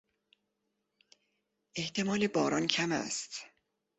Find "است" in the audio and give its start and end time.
2.91-3.33